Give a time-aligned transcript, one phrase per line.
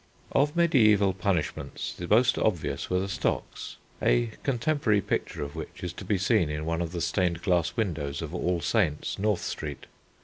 [0.31, 5.93] Of mediæval punishments the most obvious were the stocks, a contemporary picture of which is
[5.93, 9.85] to be seen in one of the stained glass windows of All Saints', North Street.